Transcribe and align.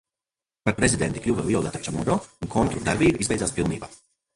Par 0.67 0.75
prezidenti 0.79 1.21
kļuva 1.27 1.45
Violeta 1.51 1.85
Čamorro 1.85 2.19
un 2.47 2.55
kontru 2.59 2.87
darbība 2.91 3.27
izbeidzās 3.27 3.61
pilnībā. 3.61 3.97